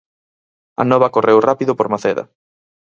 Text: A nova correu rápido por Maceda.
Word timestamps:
A 0.81 0.83
nova 0.91 1.13
correu 1.15 1.37
rápido 1.47 1.71
por 1.75 1.87
Maceda. 1.93 2.23